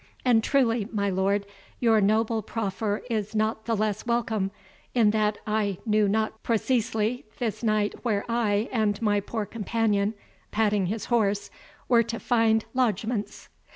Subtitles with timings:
[0.25, 1.45] And truly, my lord,
[1.79, 4.49] your noble proffer is not the less welcome,
[4.95, 10.15] in that I knew not preceesely this night where I and my poor companion"
[10.49, 11.51] (patting his horse),
[11.87, 13.47] "were to find lodgments."